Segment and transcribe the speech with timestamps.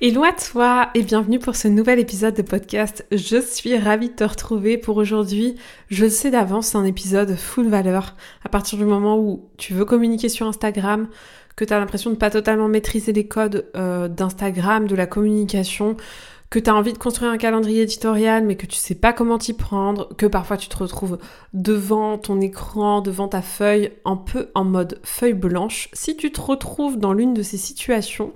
[0.00, 3.06] Hello à toi et bienvenue pour ce nouvel épisode de podcast.
[3.12, 5.54] Je suis ravie de te retrouver pour aujourd'hui.
[5.88, 8.16] Je sais d'avance, c'est un épisode full valeur.
[8.44, 11.06] À partir du moment où tu veux communiquer sur Instagram,
[11.54, 15.96] que tu as l'impression de pas totalement maîtriser les codes euh, d'Instagram, de la communication,
[16.50, 19.38] que tu as envie de construire un calendrier éditorial mais que tu sais pas comment
[19.38, 21.18] t'y prendre, que parfois tu te retrouves
[21.52, 25.88] devant ton écran, devant ta feuille, un peu en mode feuille blanche.
[25.92, 28.32] Si tu te retrouves dans l'une de ces situations,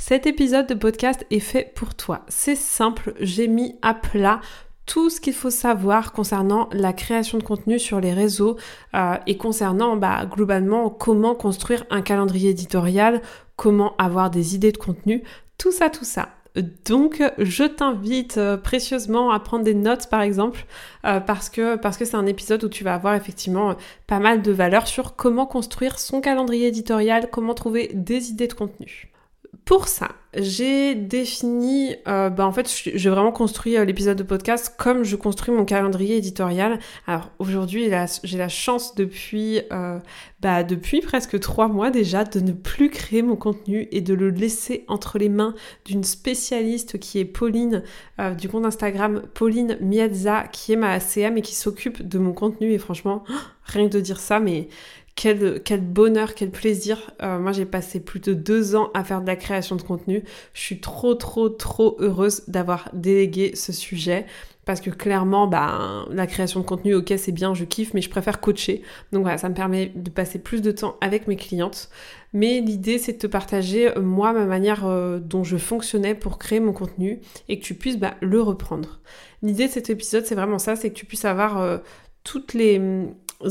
[0.00, 2.24] cet épisode de podcast est fait pour toi.
[2.26, 4.40] C'est simple, j'ai mis à plat
[4.86, 8.56] tout ce qu'il faut savoir concernant la création de contenu sur les réseaux
[8.94, 13.20] euh, et concernant bah, globalement comment construire un calendrier éditorial,
[13.56, 15.22] comment avoir des idées de contenu,
[15.58, 16.30] tout ça, tout ça.
[16.86, 20.64] Donc, je t'invite euh, précieusement à prendre des notes, par exemple,
[21.04, 24.40] euh, parce que parce que c'est un épisode où tu vas avoir effectivement pas mal
[24.40, 29.09] de valeurs sur comment construire son calendrier éditorial, comment trouver des idées de contenu.
[29.70, 34.74] Pour ça, j'ai défini, euh, bah en fait, j'ai vraiment construit euh, l'épisode de podcast
[34.76, 36.80] comme je construis mon calendrier éditorial.
[37.06, 37.88] Alors aujourd'hui,
[38.24, 40.00] j'ai la chance depuis, euh,
[40.40, 44.30] bah, depuis presque trois mois déjà de ne plus créer mon contenu et de le
[44.30, 47.84] laisser entre les mains d'une spécialiste qui est Pauline
[48.38, 52.72] du compte Instagram Pauline Miazza, qui est ma ACM et qui s'occupe de mon contenu.
[52.72, 53.22] Et franchement,
[53.64, 54.68] rien que de dire ça, mais
[55.20, 57.10] quel, bonheur, quel plaisir.
[57.22, 60.24] Euh, moi, j'ai passé plus de deux ans à faire de la création de contenu.
[60.54, 64.24] Je suis trop, trop, trop heureuse d'avoir délégué ce sujet.
[64.64, 68.08] Parce que clairement, bah, la création de contenu, ok, c'est bien, je kiffe, mais je
[68.08, 68.82] préfère coacher.
[69.12, 71.90] Donc voilà, ça me permet de passer plus de temps avec mes clientes.
[72.32, 76.38] Mais l'idée, c'est de te partager, euh, moi, ma manière euh, dont je fonctionnais pour
[76.38, 79.00] créer mon contenu et que tu puisses bah, le reprendre.
[79.42, 81.80] L'idée de cet épisode, c'est vraiment ça, c'est que tu puisses avoir
[82.22, 82.78] toutes les,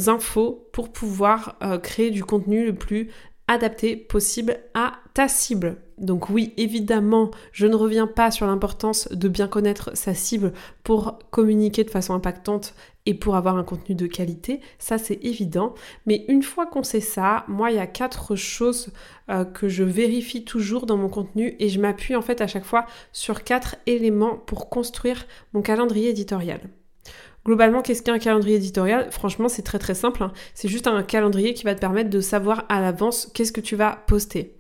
[0.08, 3.10] infos pour pouvoir euh, créer du contenu le plus
[3.48, 5.78] adapté possible à ta cible.
[5.98, 11.18] Donc oui, évidemment, je ne reviens pas sur l'importance de bien connaître sa cible pour
[11.32, 15.74] communiquer de façon impactante et pour avoir un contenu de qualité, ça c'est évident.
[16.06, 18.94] Mais une fois qu'on sait ça, moi il y a quatre choses
[19.30, 22.66] euh, que je vérifie toujours dans mon contenu et je m'appuie en fait à chaque
[22.66, 26.62] fois sur quatre éléments pour construire mon calendrier éditorial.
[27.46, 29.12] Globalement, qu'est-ce qu'un calendrier éditorial?
[29.12, 30.24] Franchement, c'est très très simple.
[30.24, 30.34] Hein.
[30.54, 33.76] C'est juste un calendrier qui va te permettre de savoir à l'avance qu'est-ce que tu
[33.76, 34.56] vas poster.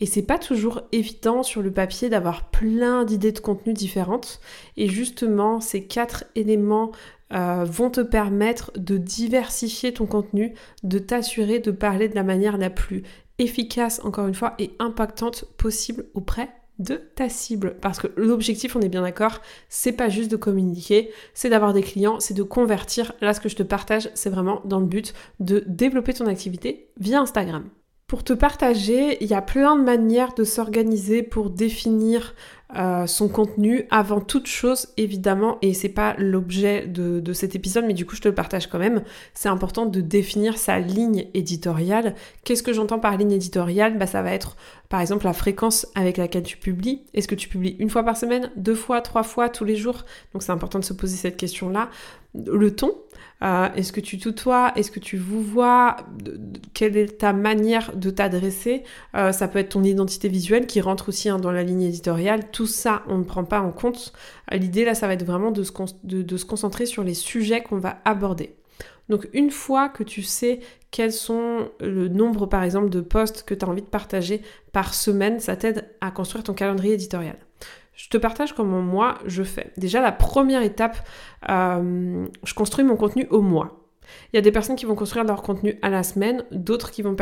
[0.00, 4.40] Et c'est pas toujours évident sur le papier d'avoir plein d'idées de contenu différentes.
[4.76, 6.90] Et justement, ces quatre éléments
[7.32, 12.56] euh, vont te permettre de diversifier ton contenu, de t'assurer de parler de la manière
[12.56, 13.02] la plus
[13.38, 16.48] efficace, encore une fois, et impactante possible auprès
[16.80, 17.76] de ta cible.
[17.80, 21.82] Parce que l'objectif, on est bien d'accord, c'est pas juste de communiquer, c'est d'avoir des
[21.82, 23.12] clients, c'est de convertir.
[23.20, 26.88] Là, ce que je te partage, c'est vraiment dans le but de développer ton activité
[26.98, 27.68] via Instagram.
[28.10, 32.34] Pour te partager, il y a plein de manières de s'organiser pour définir
[32.76, 33.86] euh, son contenu.
[33.92, 38.20] Avant toute chose évidemment et c'est pas l'objet de, cet épisode mais du coup je
[38.20, 42.16] te le partage quand même c'est important de définir sa ligne éditoriale.
[42.42, 43.96] Qu'est-ce que j'entends par ligne éditoriale?
[43.96, 44.56] Bah ça va être
[44.88, 47.04] par exemple la fréquence avec laquelle tu publies.
[47.14, 48.50] Est-ce que tu publies une fois par semaine?
[48.56, 49.02] Deux fois?
[49.02, 49.48] Trois fois?
[49.48, 50.04] Tous les jours?
[50.32, 51.88] Donc c'est important de se poser cette question là
[52.34, 52.94] le ton
[53.42, 54.72] euh, est-ce que tu tutoies?
[54.76, 55.96] Est-ce que tu vous vois?
[56.74, 58.82] Quelle est ta manière de t'adresser?
[59.14, 62.50] Euh, Ça peut être ton identité visuelle qui rentre aussi hein, dans la ligne éditoriale.
[62.50, 64.12] Tout ça, on ne prend pas en compte.
[64.52, 68.56] L'idée là, ça va être vraiment de se, concentrer sur les sujets qu'on va aborder.
[69.08, 70.60] Donc une fois que tu sais
[70.92, 74.42] quels sont le nombre par exemple de posts que tu as envie de partager
[74.72, 77.36] par semaine, ça t'aide à construire ton calendrier éditorial.
[78.00, 79.72] Je te partage comment moi je fais.
[79.76, 80.96] Déjà, la première étape,
[81.50, 83.90] euh, je construis mon contenu au mois.
[84.32, 87.02] Il y a des personnes qui vont construire leur contenu à la semaine, d'autres qui
[87.02, 87.14] vont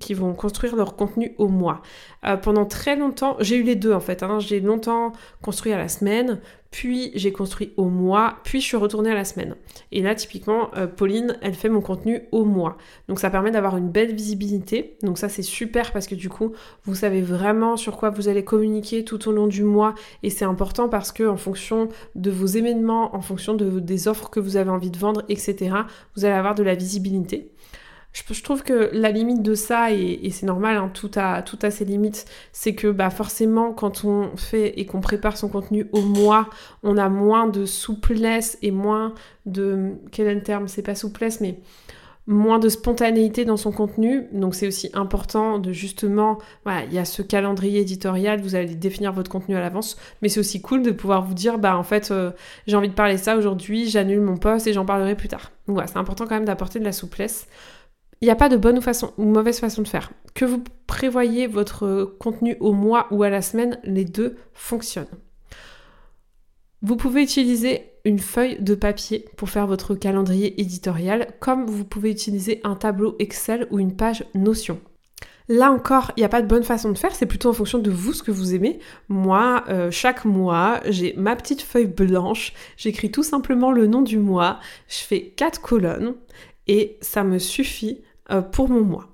[0.00, 1.82] qui vont construire leur contenu au mois.
[2.24, 4.22] Euh, pendant très longtemps, j'ai eu les deux en fait.
[4.22, 4.38] Hein.
[4.40, 5.12] J'ai longtemps
[5.42, 6.40] construit à la semaine,
[6.72, 9.56] puis j'ai construit au mois, puis je suis retournée à la semaine.
[9.92, 12.78] Et là, typiquement, euh, Pauline, elle fait mon contenu au mois.
[13.08, 14.96] Donc ça permet d'avoir une belle visibilité.
[15.02, 16.52] Donc ça, c'est super parce que du coup,
[16.84, 19.94] vous savez vraiment sur quoi vous allez communiquer tout au long du mois.
[20.22, 24.30] Et c'est important parce que en fonction de vos événements, en fonction de, des offres
[24.30, 25.76] que vous avez envie de vendre, etc.,
[26.16, 27.50] vous allez avoir de la visibilité.
[28.12, 31.70] Je, trouve que la limite de ça, et, c'est normal, hein, tout, a, tout a
[31.70, 36.02] ses limites, c'est que bah, forcément, quand on fait et qu'on prépare son contenu au
[36.02, 36.50] mois,
[36.82, 39.14] on a moins de souplesse et moins
[39.46, 39.92] de...
[40.10, 40.68] Quel est le terme?
[40.68, 41.60] C'est pas souplesse, mais
[42.26, 44.26] moins de spontanéité dans son contenu.
[44.32, 48.74] Donc c'est aussi important de justement, voilà, il y a ce calendrier éditorial, vous allez
[48.74, 51.82] définir votre contenu à l'avance, mais c'est aussi cool de pouvoir vous dire, bah en
[51.82, 52.30] fait, euh,
[52.66, 55.50] j'ai envie de parler ça aujourd'hui, j'annule mon poste et j'en parlerai plus tard.
[55.66, 57.48] Donc voilà, c'est important quand même d'apporter de la souplesse.
[58.22, 60.12] Il n'y a pas de bonne façon, ou mauvaise façon de faire.
[60.32, 65.06] Que vous prévoyez votre contenu au mois ou à la semaine, les deux fonctionnent.
[66.82, 72.12] Vous pouvez utiliser une feuille de papier pour faire votre calendrier éditorial, comme vous pouvez
[72.12, 74.80] utiliser un tableau Excel ou une page Notion.
[75.48, 77.80] Là encore, il n'y a pas de bonne façon de faire, c'est plutôt en fonction
[77.80, 78.78] de vous ce que vous aimez.
[79.08, 84.18] Moi, euh, chaque mois, j'ai ma petite feuille blanche, j'écris tout simplement le nom du
[84.18, 86.14] mois, je fais quatre colonnes
[86.68, 88.02] et ça me suffit
[88.40, 89.08] pour mon mois.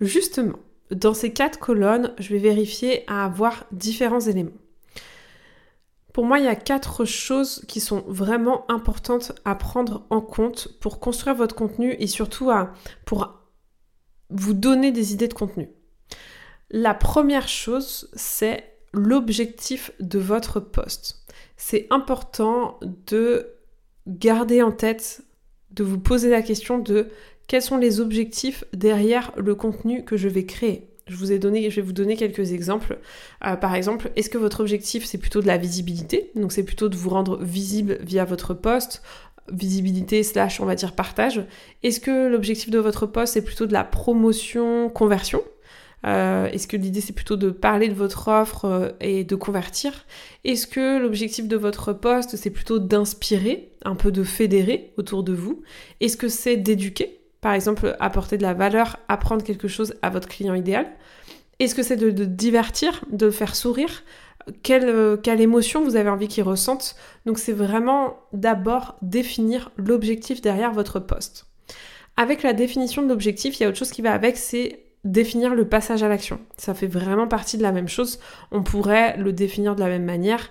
[0.00, 0.58] Justement,
[0.90, 4.50] dans ces quatre colonnes, je vais vérifier à avoir différents éléments.
[6.12, 10.68] Pour moi, il y a quatre choses qui sont vraiment importantes à prendre en compte
[10.80, 12.50] pour construire votre contenu et surtout
[13.06, 13.40] pour
[14.28, 15.70] vous donner des idées de contenu.
[16.70, 21.24] La première chose, c'est l'objectif de votre poste.
[21.56, 23.54] C'est important de
[24.06, 25.22] garder en tête,
[25.70, 27.08] de vous poser la question de
[27.52, 30.88] quels sont les objectifs derrière le contenu que je vais créer.
[31.06, 32.98] Je, vous ai donné, je vais vous donner quelques exemples.
[33.44, 36.30] Euh, par exemple, est-ce que votre objectif c'est plutôt de la visibilité?
[36.34, 39.02] Donc c'est plutôt de vous rendre visible via votre poste,
[39.52, 41.44] visibilité slash on va dire partage.
[41.82, 45.42] Est-ce que l'objectif de votre poste c'est plutôt de la promotion, conversion?
[46.06, 50.06] Euh, Est-ce que l'idée c'est plutôt de parler de votre offre euh, et de convertir?
[50.44, 55.34] Est-ce que l'objectif de votre poste c'est plutôt d'inspirer, un peu de fédérer autour de
[55.34, 55.60] vous?
[56.00, 57.18] Est-ce que c'est d'éduquer?
[57.42, 60.86] Par exemple, apporter de la valeur, apprendre quelque chose à votre client idéal?
[61.58, 64.04] Est-ce que c'est de, divertir, de faire sourire?
[64.62, 66.96] Quelle, euh, quelle, émotion vous avez envie qu'il ressente?
[67.26, 71.46] Donc c'est vraiment d'abord définir l'objectif derrière votre poste.
[72.16, 75.54] Avec la définition de l'objectif, il y a autre chose qui va avec, c'est définir
[75.54, 76.38] le passage à l'action.
[76.56, 78.20] Ça fait vraiment partie de la même chose.
[78.52, 80.50] On pourrait le définir de la même manière.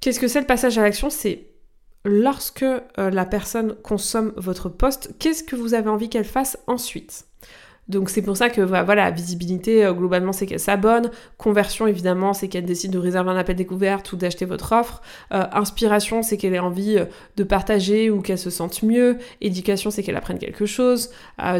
[0.00, 1.10] Qu'est-ce que c'est le passage à l'action?
[1.10, 1.51] C'est
[2.04, 7.26] lorsque euh, la personne consomme votre poste, qu'est-ce que vous avez envie qu'elle fasse ensuite?
[7.88, 12.46] Donc c'est pour ça que voilà, visibilité euh, globalement c'est qu'elle s'abonne, conversion évidemment c'est
[12.46, 15.02] qu'elle décide de réserver un appel découverte ou d'acheter votre offre,
[15.32, 16.98] euh, inspiration c'est qu'elle ait envie
[17.36, 21.10] de partager ou qu'elle se sente mieux, éducation c'est qu'elle apprenne quelque chose,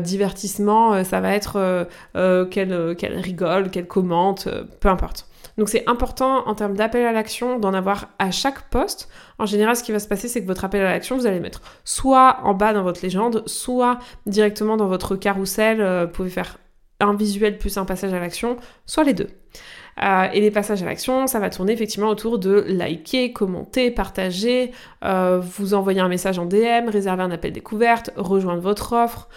[0.00, 4.48] divertissement ça va être qu'elle rigole, qu'elle commente,
[4.78, 5.26] peu importe.
[5.58, 9.08] Donc c'est important en termes d'appel à l'action d'en avoir à chaque poste.
[9.38, 11.36] En général, ce qui va se passer, c'est que votre appel à l'action, vous allez
[11.36, 15.80] le mettre soit en bas dans votre légende, soit directement dans votre carrousel.
[15.80, 16.58] Euh, vous pouvez faire
[17.00, 18.56] un visuel plus un passage à l'action,
[18.86, 19.28] soit les deux.
[20.02, 24.70] Euh, et les passages à l'action, ça va tourner effectivement autour de liker, commenter, partager,
[25.04, 29.28] euh, vous envoyer un message en DM, réserver un appel découverte, rejoindre votre offre,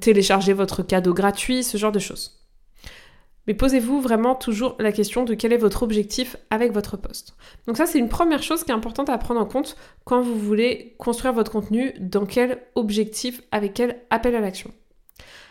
[0.00, 2.41] télécharger votre cadeau gratuit, ce genre de choses.
[3.46, 7.36] Mais posez-vous vraiment toujours la question de quel est votre objectif avec votre poste.
[7.66, 10.38] Donc ça, c'est une première chose qui est importante à prendre en compte quand vous
[10.38, 14.70] voulez construire votre contenu, dans quel objectif, avec quel appel à l'action.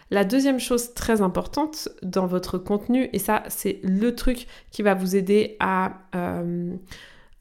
[0.10, 4.94] La deuxième chose très importante dans votre contenu, et ça c'est le truc qui va
[4.94, 6.76] vous aider à euh,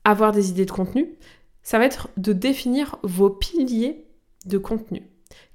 [0.04, 1.18] avoir des idées de contenu,
[1.62, 4.06] ça va être de définir vos piliers
[4.46, 5.02] de contenu.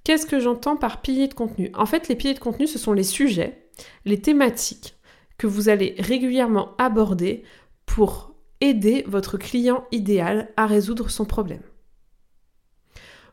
[0.04, 1.72] Qu'est-ce que j'entends par piliers de contenu?
[1.74, 3.65] En fait, les piliers de contenu, ce sont les sujets
[4.06, 4.96] les thématiques
[5.38, 7.44] que vous allez régulièrement aborder
[7.86, 11.62] pour aider votre client idéal à résoudre son problème.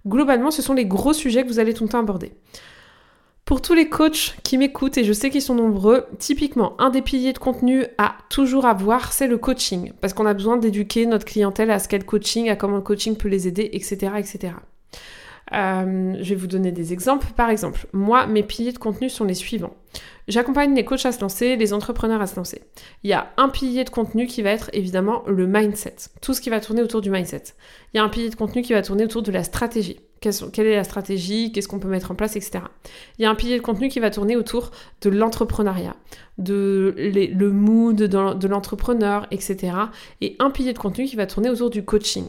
[0.07, 2.33] Globalement, ce sont les gros sujets que vous allez tout le temps aborder.
[3.45, 7.03] Pour tous les coachs qui m'écoutent, et je sais qu'ils sont nombreux, typiquement, un des
[7.03, 9.93] piliers de contenu à toujours avoir, c'est le coaching.
[10.01, 12.83] Parce qu'on a besoin d'éduquer notre clientèle à ce qu'est le coaching, à comment le
[12.83, 14.13] coaching peut les aider, etc.
[14.17, 14.55] etc.
[15.53, 17.27] Euh, je vais vous donner des exemples.
[17.37, 19.75] Par exemple, moi, mes piliers de contenu sont les suivants.
[20.29, 22.63] J'accompagne les coachs à se lancer, les entrepreneurs à se lancer.
[23.03, 26.41] Il y a un pilier de contenu qui va être évidemment le mindset, tout ce
[26.41, 27.43] qui va tourner autour du mindset.
[27.93, 29.99] Il y a un pilier de contenu qui va tourner autour de la stratégie.
[30.21, 31.51] Quelle est la stratégie?
[31.51, 32.61] Qu'est-ce qu'on peut mettre en place, etc.
[33.19, 34.71] Il y a un pilier de contenu qui va tourner autour
[35.01, 35.97] de l'entrepreneuriat,
[36.39, 39.73] de le mood de l'entrepreneur, etc.
[40.21, 42.29] Et un pilier de contenu qui va tourner autour du coaching.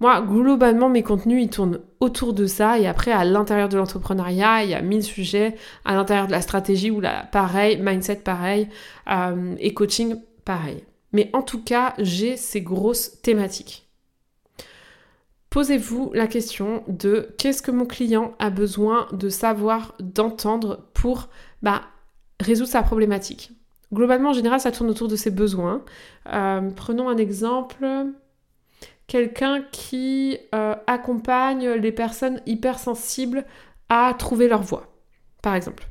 [0.00, 2.78] Moi, globalement, mes contenus, ils tournent autour de ça.
[2.78, 5.56] Et après, à l'intérieur de l'entrepreneuriat, il y a mille sujets.
[5.84, 8.68] À l'intérieur de la stratégie, ou là, pareil, mindset, pareil,
[9.10, 10.84] euh, et coaching, pareil.
[11.12, 13.88] Mais en tout cas, j'ai ces grosses thématiques.
[15.50, 21.28] Posez-vous la question de qu'est-ce que mon client a besoin de savoir, d'entendre pour
[21.62, 21.82] bah,
[22.38, 23.52] résoudre sa problématique.
[23.92, 25.82] Globalement, en général, ça tourne autour de ses besoins.
[26.32, 27.86] Euh, prenons un exemple.
[29.08, 33.44] Quelqu'un qui euh, accompagne les personnes hypersensibles
[33.88, 34.92] à trouver leur voie,
[35.42, 35.88] par exemple.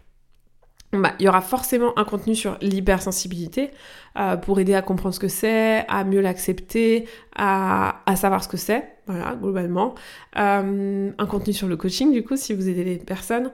[0.94, 3.72] Bah, il y aura forcément un contenu sur l'hypersensibilité
[4.18, 8.56] euh, pour aider à comprendre ce que c'est, à mieux l'accepter, à, savoir ce que
[8.56, 9.96] c'est, voilà, globalement.
[10.34, 13.52] un contenu sur le coaching, du coup, si vous aidez les personnes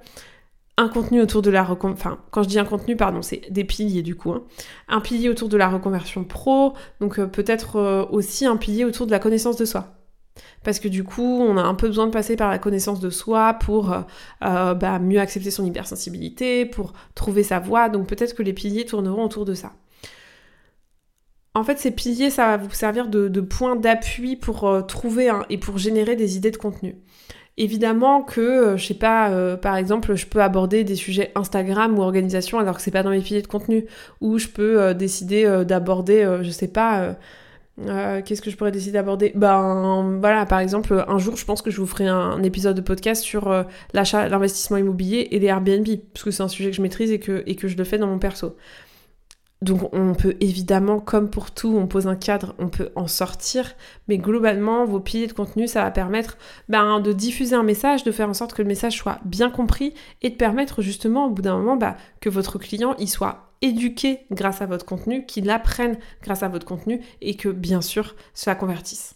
[0.78, 3.64] un contenu autour de la reconversion, enfin quand je dis un contenu, pardon, c'est des
[3.64, 4.44] piliers du coup, hein.
[4.88, 9.06] un pilier autour de la reconversion pro, donc euh, peut-être euh, aussi un pilier autour
[9.06, 10.00] de la connaissance de soi.
[10.64, 13.12] Parce que du coup, on a un peu besoin de passer par la connaissance de
[13.12, 18.42] soi pour euh, bah, mieux accepter son hypersensibilité, pour trouver sa voie, donc peut-être que
[18.42, 19.74] les piliers tourneront autour de ça.
[21.54, 25.60] En fait, ces piliers, ça va vous servir de, de point d'appui pour trouver et
[25.60, 26.96] pour générer des idées de contenu.
[27.58, 32.00] Évidemment que, euh, je sais pas, euh, par exemple, je peux aborder des sujets Instagram
[32.00, 33.86] ou organisation alors que c'est pas dans mes piliers de contenu.
[34.22, 37.16] Ou je peux euh, décider d'aborder, je sais pas,
[37.78, 39.34] qu'est-ce que je pourrais décider d'aborder?
[39.36, 42.82] Ben voilà, par exemple, un jour, je pense que je vous ferai un, épisode de
[42.82, 46.82] podcast sur l'achat, l'investissement immobilier et les Airbnb, parce que c'est un sujet que je
[46.82, 48.56] maîtrise et que, et que je le fais dans mon perso.
[49.64, 53.76] Donc on peut évidemment, comme pour tout, on pose un cadre, on peut en sortir,
[54.10, 58.12] mais globalement, vos piliers de contenu, ça va permettre ben, de diffuser un message, de
[58.12, 61.42] faire en sorte que le message soit bien compris et de permettre justement au bout
[61.42, 65.98] d'un moment bah, que votre client y soit éduqué grâce à votre contenu, qu'il apprenne
[66.22, 69.16] grâce à votre contenu et que bien sûr, cela convertisse.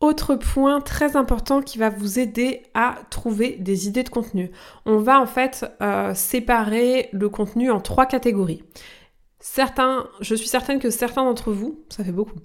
[0.00, 4.50] Autre point très important qui va vous aider à trouver des idées de contenu.
[4.86, 8.64] On va en fait euh, séparer le contenu en trois catégories.
[9.42, 12.38] Certains, je suis certaine que certains d'entre vous, ça fait beaucoup,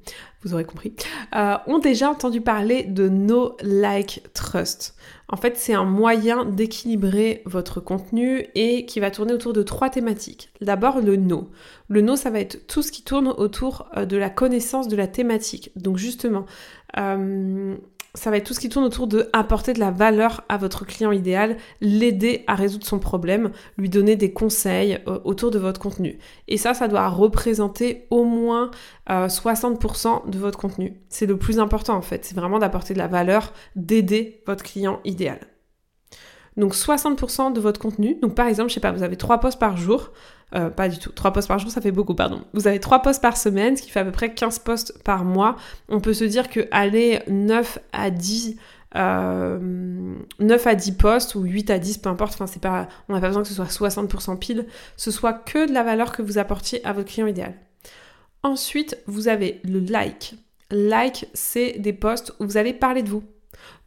[0.44, 0.96] vous aurez compris,
[1.36, 4.96] euh, ont déjà entendu parler de No Like Trust.
[5.28, 9.90] En fait, c'est un moyen d'équilibrer votre contenu et qui va tourner autour de trois
[9.90, 10.52] thématiques.
[10.62, 11.50] D'abord, le no.
[11.90, 14.96] Le no, ça va être tout ce qui tourne autour euh, de la connaissance de
[14.96, 15.72] la thématique.
[15.76, 16.46] Donc justement,
[16.98, 17.76] euh,
[18.16, 20.86] ça va être tout ce qui tourne autour de apporter de la valeur à votre
[20.86, 25.80] client idéal, l'aider à résoudre son problème, lui donner des conseils euh, autour de votre
[25.80, 26.18] contenu.
[26.48, 28.72] Et ça, ça doit représenter au moins
[29.08, 31.00] 60% euh, de votre contenu.
[31.10, 35.00] C'est le plus important en fait, c'est vraiment d'apporter de la valeur, d'aider votre client
[35.06, 35.40] idéal.
[36.58, 39.60] Donc 60% de votre contenu, donc par exemple, je sais pas, vous avez 3 posts
[39.60, 40.12] par jour,
[40.56, 41.12] euh, pas du tout.
[41.12, 42.42] 3 posts par jour, ça fait beaucoup, pardon.
[42.54, 45.26] Vous avez 3 posts par semaine, ce qui fait à peu près 15 posts par
[45.26, 45.58] mois.
[45.90, 48.56] On peut se dire que aller 9 à 10
[48.96, 50.18] 9 euh,
[50.66, 53.28] à 10 postes ou 8 à 10, peu importe, enfin c'est pas, on n'a pas
[53.28, 56.86] besoin que ce soit 60% pile, ce soit que de la valeur que vous apportiez
[56.86, 57.56] à votre client idéal.
[58.42, 60.36] Ensuite, vous avez le like.
[60.72, 63.24] Like, c'est des posts où vous allez parler de vous.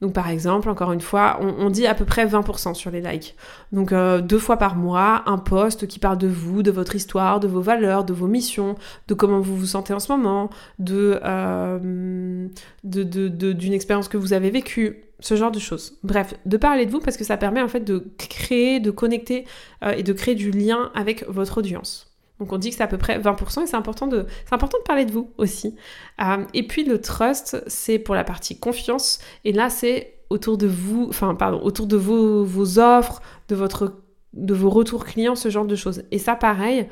[0.00, 3.34] Donc par exemple, encore une fois, on, dit à peu près 20% sur les likes.
[3.72, 7.40] Donc euh, deux fois par mois, un post qui parle de vous, de votre histoire,
[7.40, 8.76] de vos valeurs, de vos missions,
[9.08, 12.48] de comment vous vous sentez en ce moment, de, euh,
[12.84, 15.98] d'une expérience que vous avez vécue, ce genre de choses.
[16.04, 19.46] Bref, de parler de vous parce que ça permet en fait de créer, de connecter
[19.82, 22.07] euh, et de créer du lien avec votre audience.
[22.38, 24.26] Donc on dit que c'est à peu près 20% et c'est important de,
[24.84, 25.74] parler de vous aussi.
[26.20, 29.18] Euh, et puis le trust, c'est pour la partie confiance.
[29.44, 33.56] Et là, c'est autour de vous, enfin pardon, autour de vos, vos offres, de,
[34.34, 36.02] de vos retours clients, ce genre de choses.
[36.10, 36.88] Et ça, pareil,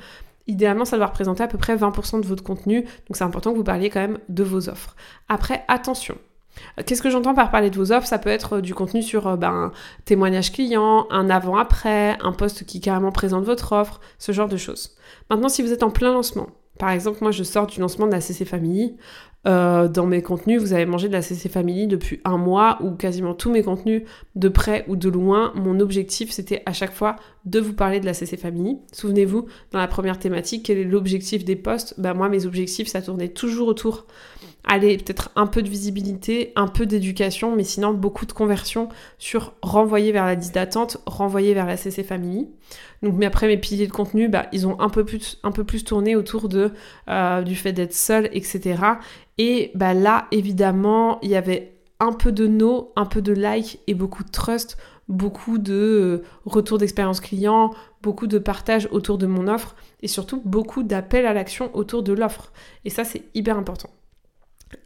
[0.47, 2.83] idéalement, ça doit représenter à peu près 20% de votre contenu.
[2.83, 4.97] Donc c'est important que vous parliez quand même de vos offres.
[5.29, 6.17] Après, attention.
[6.85, 8.07] Qu'est-ce que j'entends par parler de vos offres?
[8.07, 9.73] Ça peut être euh, du contenu sur euh, ben, un
[10.05, 14.97] témoignage client, un avant-après, un post qui carrément présente votre offre, ce genre de choses.
[15.31, 16.49] Maintenant, si vous êtes en plein lancement,
[16.79, 18.97] par exemple, moi je sors du lancement de la CC Family.
[19.47, 22.91] Euh, dans mes contenus, vous avez mangé de la CC Family depuis un mois ou
[22.91, 24.03] quasiment tous mes contenus,
[24.35, 25.53] de près ou de loin.
[25.55, 28.79] Mon objectif, c'était à chaque fois de vous parler de la CC Family.
[28.93, 31.95] Souvenez-vous, dans la première thématique, quel est l'objectif des posts?
[31.99, 34.07] Bah moi, mes objectifs, ça tournait toujours autour
[34.67, 39.55] allez, peut-être un peu de visibilité, un peu d'éducation, mais sinon beaucoup de conversion sur
[39.63, 42.49] renvoyer vers la liste d'attente, renvoyer vers la CC Family.
[43.03, 45.65] Donc, mais après, mes piliers de contenu, bah, ils ont un peu plus, un peu
[45.65, 46.73] plus tourné autour de,
[47.09, 48.83] euh, du fait d'être seul, etc.
[49.39, 53.81] Et bah, là, évidemment, il y avait un peu de no, un peu de like
[53.87, 54.77] et beaucoup de trust,
[55.09, 60.43] beaucoup de euh, retour d'expérience client, beaucoup de partage autour de mon offre et surtout
[60.45, 62.53] beaucoup d'appels à l'action autour de l'offre.
[62.85, 63.91] Et ça, c'est hyper important.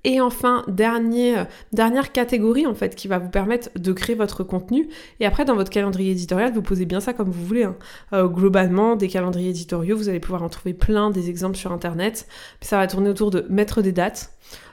[0.04, 4.88] Et enfin, euh, dernière catégorie en fait qui va vous permettre de créer votre contenu.
[5.20, 7.64] Et après, dans votre calendrier éditorial, vous posez bien ça comme vous voulez.
[7.64, 7.76] Hein.
[8.12, 12.26] Euh, globalement, des calendriers éditoriaux, vous allez pouvoir en trouver plein des exemples sur Internet.
[12.60, 14.32] Ça va tourner autour de mettre des dates.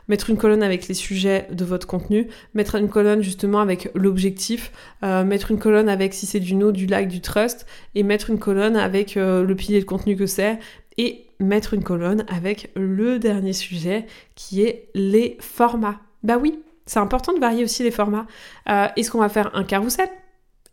[0.09, 4.71] mettre une colonne avec les sujets de votre contenu, mettre une colonne justement avec l'objectif,
[5.03, 8.29] euh, mettre une colonne avec si c'est du no, du like, du trust, et mettre
[8.29, 10.59] une colonne avec le pilier de contenu que c'est,
[10.97, 15.99] et mettre une colonne avec le dernier sujet qui est les formats.
[16.23, 18.25] Bah oui, c'est important de varier aussi les formats.
[18.69, 20.09] Euh, est-ce qu'on va faire un carrousel?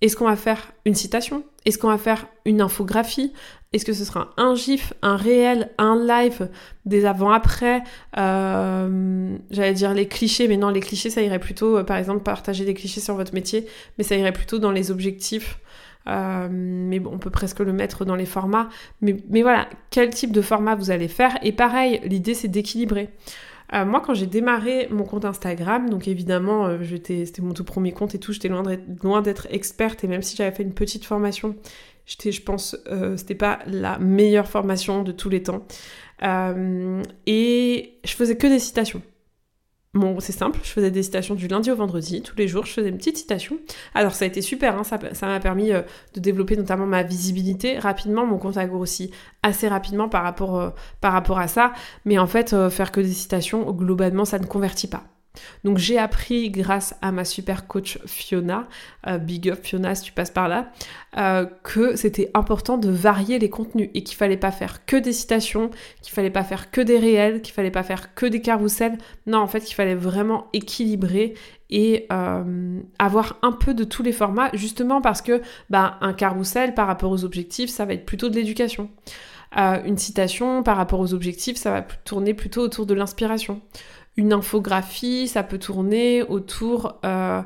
[0.01, 1.45] Est-ce qu'on va faire une citation?
[1.65, 3.33] Est-ce qu'on va faire une infographie?
[3.73, 6.49] Est-ce que ce sera un GIF, un réel, un live,
[6.85, 7.83] des avant-après
[8.17, 12.23] euh, J'allais dire les clichés, mais non, les clichés, ça irait plutôt, euh, par exemple,
[12.23, 13.67] partager des clichés sur votre métier,
[13.99, 15.59] mais ça irait plutôt dans les objectifs.
[16.07, 18.69] Mais bon, on peut presque le mettre dans les formats.
[19.01, 21.39] Mais, mais voilà, quel type de format vous allez faire?
[21.43, 23.11] Et pareil, l'idée c'est d'équilibrer.
[23.73, 27.93] Euh, moi, quand j'ai démarré mon compte Instagram, donc évidemment, euh, c'était mon tout premier
[27.93, 31.57] compte et tout, j'étais loin d'être experte et même si j'avais fait une petite formation,
[32.07, 35.67] je pense, euh, c'était pas la meilleure formation de tous les temps.
[37.27, 39.03] et je faisais que des citations.
[39.95, 42.73] Bon, c'est simple, je faisais des citations du lundi au vendredi, tous les jours, je
[42.73, 43.59] faisais une petite citation.
[43.95, 44.99] Alors ça a été super, hein, ça
[45.29, 45.83] m'a permis euh,
[46.15, 49.13] de développer notamment ma visibilité rapidement, mon compte a grossi
[49.45, 50.71] assez rapidement par rapport, euh,
[51.01, 51.73] par rapport à ça,
[52.05, 55.05] mais en fait, euh, faire que des citations, globalement, ça ne convertit pas.
[55.65, 58.69] Donc j'ai appris grâce à ma super coach Fiona,
[59.07, 60.71] euh, big up Fiona si tu passes par là,
[61.17, 65.13] euh, que c'était important de varier les contenus et qu'il fallait pas faire que des
[65.13, 65.71] citations,
[66.03, 68.99] qu'il fallait pas faire que des réels, qu'il fallait pas faire que des carousels.
[69.27, 71.35] Non, en fait, qu'il fallait vraiment équilibrer
[71.71, 76.75] et euh, avoir un peu de tous les formats, justement parce que bah, un carrousel
[76.75, 78.91] par rapport aux objectifs, ça va être plutôt de l'éducation.
[79.57, 83.61] une citation par rapport aux objectifs, ça va tourner plutôt autour de l'inspiration
[84.17, 87.43] une infographie, ça peut tourner autour euh,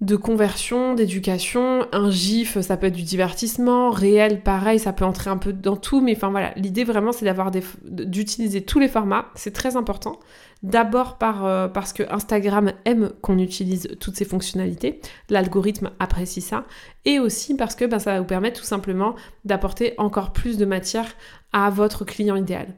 [0.00, 5.28] de conversion, d'éducation, un gif, ça peut être du divertissement, réel, pareil, ça peut entrer
[5.28, 7.50] un peu dans tout, mais enfin voilà, l'idée vraiment c'est d'avoir
[7.84, 10.18] d'utiliser tous les formats, c'est très important.
[10.62, 16.64] D'abord par, euh, parce que Instagram aime qu'on utilise toutes ces fonctionnalités, l'algorithme apprécie ça,
[17.04, 20.64] et aussi parce que ben, ça va vous permettre tout simplement d'apporter encore plus de
[20.64, 21.14] matière
[21.52, 22.68] à votre client idéal.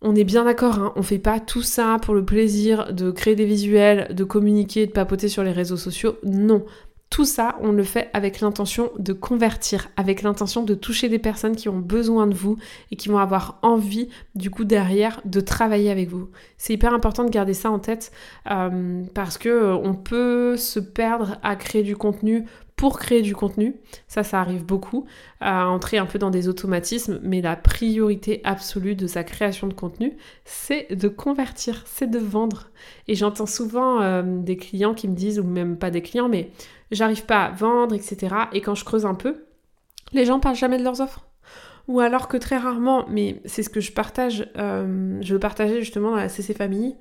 [0.00, 3.34] On est bien d'accord, hein, on fait pas tout ça pour le plaisir de créer
[3.34, 6.18] des visuels, de communiquer, de papoter sur les réseaux sociaux.
[6.22, 6.64] Non.
[7.10, 11.56] Tout ça, on le fait avec l'intention de convertir, avec l'intention de toucher des personnes
[11.56, 12.58] qui ont besoin de vous
[12.90, 16.28] et qui vont avoir envie, du coup, derrière, de travailler avec vous.
[16.58, 18.12] C'est hyper important de garder ça en tête
[18.50, 22.44] euh, parce que euh, on peut se perdre à créer du contenu
[22.78, 23.74] pour créer du contenu.
[24.06, 25.04] Ça, ça arrive beaucoup,
[25.40, 29.74] à entrer un peu dans des automatismes, mais la priorité absolue de sa création de
[29.74, 32.70] contenu, c'est de convertir, c'est de vendre.
[33.08, 36.52] Et j'entends souvent euh, des clients qui me disent, ou même pas des clients, mais
[36.92, 38.34] j'arrive pas à vendre, etc.
[38.52, 39.44] Et quand je creuse un peu,
[40.12, 41.26] les gens parlent jamais de leurs offres.
[41.88, 45.80] Ou alors que très rarement, mais c'est ce que je partage, euh, je veux partager
[45.80, 46.94] justement dans la CC Famille,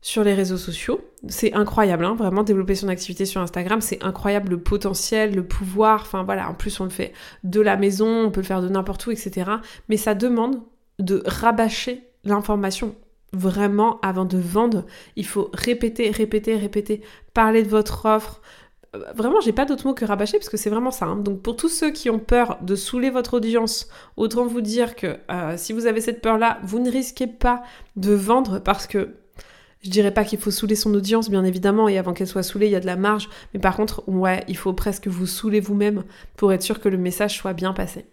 [0.00, 1.00] sur les réseaux sociaux.
[1.28, 6.02] C'est incroyable, hein, vraiment développer son activité sur Instagram, c'est incroyable le potentiel, le pouvoir,
[6.02, 7.12] enfin voilà, en plus on le fait
[7.44, 9.50] de la maison, on peut le faire de n'importe où, etc.
[9.88, 10.60] Mais ça demande
[10.98, 12.94] de rabâcher l'information.
[13.32, 17.02] Vraiment, avant de vendre, il faut répéter, répéter, répéter,
[17.34, 18.40] parler de votre offre.
[18.96, 21.06] Euh, vraiment, j'ai pas d'autre mot que rabâcher parce que c'est vraiment ça.
[21.06, 21.16] Hein.
[21.16, 25.18] Donc, pour tous ceux qui ont peur de saouler votre audience, autant vous dire que
[25.30, 27.62] euh, si vous avez cette peur-là, vous ne risquez pas
[27.96, 29.14] de vendre parce que
[29.82, 32.66] je dirais pas qu'il faut saouler son audience, bien évidemment, et avant qu'elle soit saoulée,
[32.66, 33.28] il y a de la marge.
[33.54, 36.04] Mais par contre, ouais, il faut presque vous saouler vous-même
[36.36, 38.06] pour être sûr que le message soit bien passé.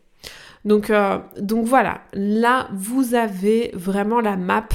[0.63, 1.19] Donc, euh,
[1.63, 4.67] voilà, là, vous avez vraiment la map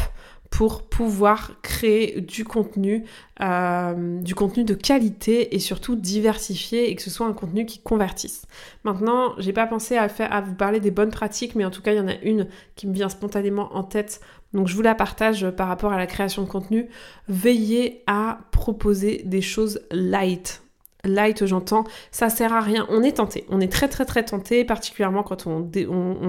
[0.50, 3.04] pour pouvoir créer du contenu,
[3.40, 7.78] euh, du contenu de qualité et surtout diversifié et que ce soit un contenu qui
[7.78, 8.46] convertisse.
[8.82, 11.82] Maintenant, j'ai pas pensé à, faire, à vous parler des bonnes pratiques, mais en tout
[11.82, 14.20] cas, il y en a une qui me vient spontanément en tête
[14.52, 16.88] donc je vous la partage par rapport à la création de contenu.
[17.28, 20.62] Veillez à proposer des choses light.
[21.04, 22.86] Light, j'entends, ça sert à rien.
[22.90, 25.70] On est tenté, on est très très très tenté, particulièrement quand on,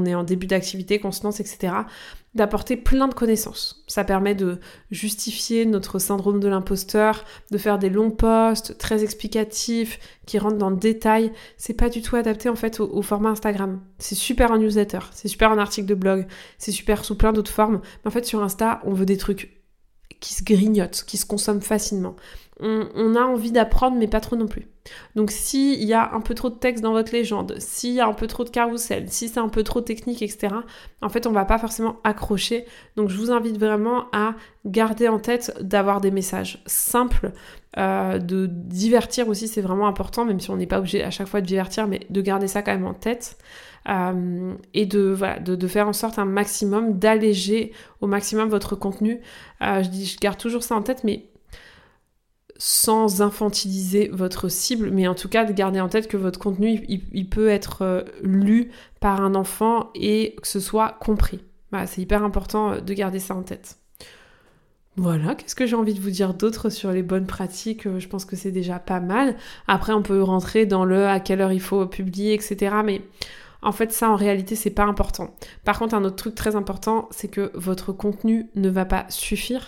[0.05, 1.71] est en début d'activité, qu'on etc
[2.33, 3.83] d'apporter plein de connaissances.
[3.87, 9.99] Ça permet de justifier notre syndrome de l'imposteur, de faire des longs posts très explicatifs
[10.25, 11.33] qui rentrent dans le détail.
[11.57, 13.81] C'est pas du tout adapté en fait au, format Instagram.
[13.99, 17.51] C'est super en newsletter, c'est super en article de blog, c'est super sous plein d'autres
[17.51, 17.81] formes.
[18.03, 19.61] Mais en fait sur Insta, on veut des trucs
[20.21, 22.15] qui se grignotent, qui se consomment facilement.
[22.61, 24.67] On, a envie d'apprendre, mais pas trop non plus.
[25.15, 28.07] Donc s'il y a un peu trop de texte dans votre légende, s'il y a
[28.07, 30.55] un peu trop de carrousel, si c'est un peu trop technique, etc.,
[31.01, 32.65] en fait, on va pas forcément accrocher.
[32.95, 37.31] Donc je vous invite vraiment à garder en tête d'avoir des messages simples,
[37.77, 41.27] euh, de divertir aussi, c'est vraiment important, même si on n'est pas obligé à chaque
[41.27, 43.37] fois de divertir, mais de garder ça quand même en tête.
[43.89, 45.15] Euh, et de,
[45.67, 49.21] faire en sorte un maximum, d'alléger au maximum votre contenu.
[49.61, 51.30] Euh, je, dis, je garde toujours ça en tête, mais
[52.63, 56.85] sans infantiliser votre cible, mais en tout cas de garder en tête que votre contenu,
[56.87, 58.69] il, peut être euh, lu
[58.99, 61.39] par un enfant et que ce soit compris.
[61.87, 63.79] C'est hyper important de garder ça en tête.
[64.95, 68.25] Voilà, qu'est-ce que j'ai envie de vous dire d'autre sur les bonnes pratiques Je pense
[68.25, 69.37] que c'est déjà pas mal.
[69.67, 72.75] Après, on peut rentrer dans le à quelle heure il faut publier, etc.
[72.85, 73.01] Mais
[73.63, 75.35] en fait, ça en réalité, c'est pas important.
[75.63, 79.65] Par contre, un autre truc très important, c'est que votre contenu ne va pas suffire.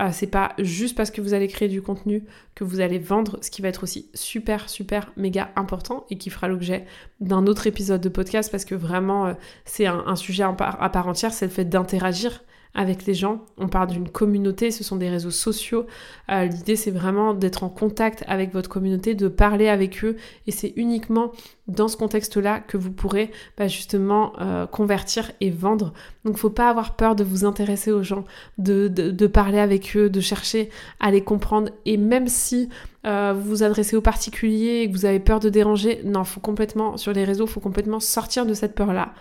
[0.00, 3.38] Euh, c'est pas juste parce que vous allez créer du contenu que vous allez vendre,
[3.42, 6.86] ce qui va être aussi super, super, méga important et qui fera l'objet
[7.20, 9.34] d'un autre épisode de podcast parce que vraiment, euh,
[9.64, 12.42] c'est un, sujet à part entière, c'est le fait d'interagir
[12.78, 13.44] avec les gens.
[13.56, 15.86] On parle d'une communauté, ce sont des réseaux sociaux.
[16.30, 20.14] Euh, l'idée, c'est vraiment d'être en contact avec votre communauté, de parler avec eux.
[20.46, 21.32] Et c'est uniquement
[21.66, 25.92] dans ce contexte-là que vous pourrez bah, justement euh, convertir et vendre.
[26.24, 28.24] Donc, faut pas avoir peur de vous intéresser aux gens,
[28.58, 31.70] de, parler avec eux, de chercher à les comprendre.
[31.84, 32.68] Et même si
[33.06, 36.38] euh, vous vous adressez aux particuliers et que vous avez peur de déranger, non, faut
[36.38, 39.14] complètement, sur les réseaux, faut complètement sortir de cette peur-là.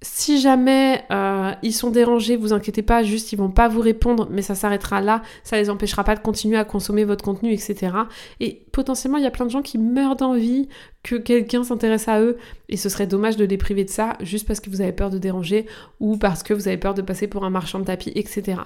[0.00, 4.28] Si jamais euh, ils sont dérangés, vous inquiétez pas, juste ils vont pas vous répondre,
[4.30, 7.92] mais ça s'arrêtera là, ça les empêchera pas de continuer à consommer votre contenu, etc.
[8.38, 10.68] Et potentiellement, il y a plein de gens qui meurent d'envie
[11.02, 12.36] que quelqu'un s'intéresse à eux,
[12.68, 15.10] et ce serait dommage de les priver de ça juste parce que vous avez peur
[15.10, 15.66] de déranger
[15.98, 18.60] ou parce que vous avez peur de passer pour un marchand de tapis, etc.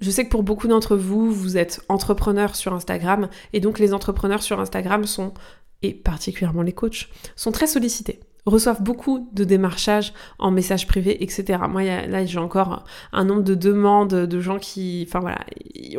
[0.00, 3.92] Je sais que pour beaucoup d'entre vous, vous êtes entrepreneurs sur Instagram, et donc les
[3.92, 5.34] entrepreneurs sur Instagram sont,
[5.82, 11.60] et particulièrement les coachs, sont très sollicités reçoivent beaucoup de démarchages en message privé, etc.
[11.68, 15.04] Moi, là, j'ai encore un nombre de demandes de gens qui...
[15.08, 15.38] Enfin voilà,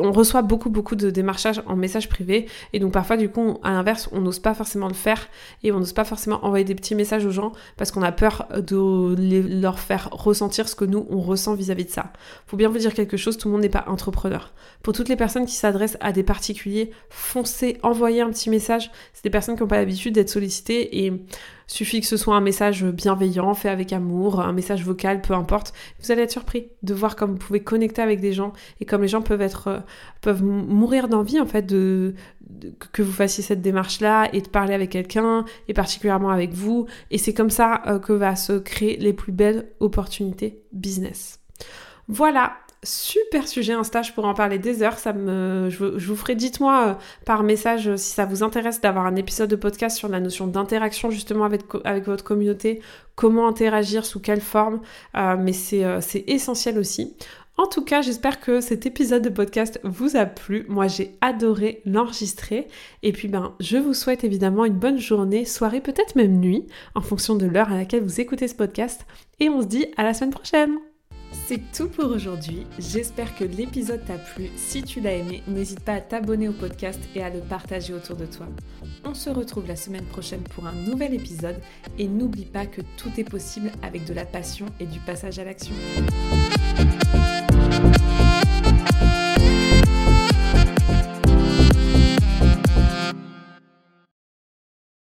[0.00, 2.46] on reçoit beaucoup, beaucoup de démarchages en message privé.
[2.72, 5.28] Et donc parfois, du coup, à l'inverse, on n'ose pas forcément le faire
[5.62, 8.48] et on n'ose pas forcément envoyer des petits messages aux gens parce qu'on a peur
[8.56, 9.14] de
[9.60, 12.12] leur faire ressentir ce que nous, on ressent vis-à-vis de ça.
[12.46, 14.52] Faut bien vous dire quelque chose, tout le monde n'est pas entrepreneur.
[14.82, 18.90] Pour toutes les personnes qui s'adressent à des particuliers, foncez, envoyez un petit message.
[19.12, 21.12] C'est des personnes qui n'ont pas l'habitude d'être sollicitées et
[21.70, 25.72] Suffit que ce soit un message bienveillant, fait avec amour, un message vocal, peu importe.
[26.00, 29.02] Vous allez être surpris de voir comme vous pouvez connecter avec des gens et comme
[29.02, 29.78] les gens peuvent être euh,
[30.20, 32.16] peuvent mourir d'envie en fait de,
[32.90, 36.86] que vous fassiez cette démarche là et de parler avec quelqu'un et particulièrement avec vous
[37.12, 41.38] et c'est comme ça euh, que va se créer les plus belles opportunités business.
[42.08, 44.98] Voilà, super sujet un stage pour en parler des heures.
[44.98, 49.06] Ça me, je, vous ferai, dites-moi euh, par message euh, si ça vous intéresse d'avoir
[49.06, 52.80] un épisode de podcast sur la notion d'interaction justement avec, avec votre communauté,
[53.16, 54.80] comment interagir, sous quelle forme,
[55.16, 57.14] euh, mais c'est essentiel aussi.
[57.58, 60.64] En tout cas, j'espère que cet épisode de podcast vous a plu.
[60.70, 62.68] Moi, j'ai adoré l'enregistrer.
[63.02, 67.02] Et puis, ben, je vous souhaite évidemment une bonne journée, soirée, peut-être même nuit, en
[67.02, 69.04] fonction de l'heure à laquelle vous écoutez ce podcast.
[69.40, 70.78] Et on se dit à la semaine prochaine.
[71.32, 72.66] C'est tout pour aujourd'hui.
[72.78, 74.50] J'espère que l'épisode t'a plu.
[74.56, 78.16] Si tu l'as aimé, n'hésite pas à t'abonner au podcast et à le partager autour
[78.16, 78.46] de toi.
[79.04, 81.60] On se retrouve la semaine prochaine pour un nouvel épisode
[81.98, 85.44] et n'oublie pas que tout est possible avec de la passion et du passage à
[85.44, 85.74] l'action.